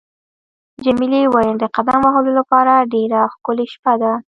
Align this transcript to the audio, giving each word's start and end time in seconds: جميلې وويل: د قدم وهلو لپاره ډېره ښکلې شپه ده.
جميلې 0.83 1.21
وويل: 1.27 1.55
د 1.59 1.65
قدم 1.75 1.99
وهلو 2.03 2.31
لپاره 2.39 2.87
ډېره 2.93 3.19
ښکلې 3.33 3.65
شپه 3.73 3.93
ده. 4.01 4.13